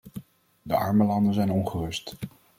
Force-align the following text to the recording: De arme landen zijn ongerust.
De 0.61 0.75
arme 0.75 1.03
landen 1.05 1.33
zijn 1.33 1.51
ongerust. 1.51 2.15